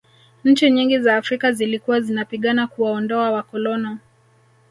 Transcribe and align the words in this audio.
nchi 0.43 0.71
nyingi 0.71 0.99
za 0.99 1.17
afrika 1.17 1.51
zilikuwa 1.51 2.01
zinapigana 2.01 2.67
kuwaondoa 2.67 3.31
wakolono 3.31 3.99